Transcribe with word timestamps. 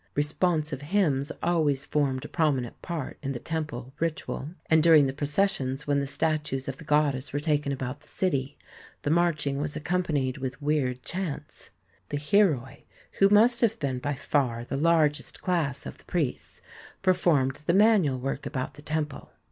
Responsive 0.15 0.81
hymns 0.81 1.31
always 1.43 1.85
formed 1.85 2.25
a 2.25 2.27
prominent 2.27 2.81
part 2.81 3.19
in 3.21 3.33
the 3.33 3.39
temple 3.39 3.93
ritual, 3.99 4.49
and 4.65 4.81
during 4.81 5.05
the 5.05 5.13
processions 5.13 5.85
when 5.85 5.99
the 5.99 6.07
statues 6.07 6.67
of 6.67 6.77
the 6.77 6.83
goddess 6.83 7.31
were 7.31 7.39
taken 7.39 7.71
about 7.71 8.01
the 8.01 8.07
city, 8.07 8.57
the 9.03 9.11
marching 9.11 9.61
was 9.61 9.75
accompanied 9.75 10.39
with 10.39 10.59
weird 10.59 11.03
chants. 11.03 11.69
The 12.09 12.17
Hieroi, 12.17 12.81
who 13.19 13.29
must 13.29 13.61
have 13.61 13.77
been 13.79 13.99
by 13.99 14.15
far 14.15 14.65
the 14.65 14.75
largest 14.75 15.39
class 15.39 15.85
of 15.85 15.99
the 15.99 16.05
priests, 16.05 16.63
performed 17.03 17.57
the 17.67 17.73
manual 17.75 18.17
work 18.17 18.47
about 18.47 18.73
the 18.73 18.81
temple. 18.81 19.29